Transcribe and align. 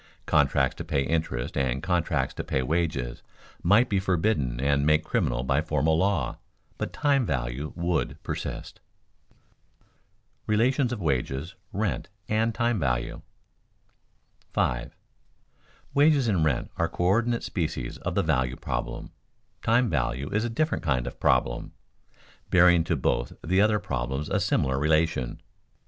Contracts 0.25 0.73
to 0.73 0.83
pay 0.83 1.03
interest 1.03 1.55
and 1.55 1.83
contracts 1.83 2.33
to 2.33 2.43
pay 2.43 2.63
wages 2.63 3.21
might 3.61 3.87
be 3.87 3.99
forbidden 3.99 4.59
and 4.59 4.83
made 4.83 5.03
criminal 5.03 5.43
by 5.43 5.61
formal 5.61 5.95
law, 5.95 6.39
but 6.79 6.91
time 6.91 7.23
value 7.23 7.71
would 7.75 8.17
persist. 8.23 8.79
[Sidenote: 9.29 10.43
Relations 10.47 10.91
of 10.93 11.01
wages, 11.01 11.53
rent, 11.71 12.09
and 12.27 12.55
time 12.55 12.79
value] 12.79 13.21
5. 14.53 14.95
_Wages 15.95 16.27
and 16.27 16.43
rent 16.43 16.71
are 16.77 16.89
coördinate 16.89 17.43
species 17.43 17.99
of 17.99 18.15
the 18.15 18.23
value 18.23 18.55
problem; 18.55 19.11
time 19.61 19.87
value 19.87 20.29
is 20.31 20.43
a 20.43 20.49
different 20.49 20.83
kind 20.83 21.05
of 21.05 21.19
problem, 21.19 21.73
bearing 22.49 22.83
to 22.85 22.95
both 22.95 23.33
the 23.43 23.61
other 23.61 23.77
problems 23.77 24.29
a 24.29 24.39
similar 24.39 24.79
relation. 24.79 25.39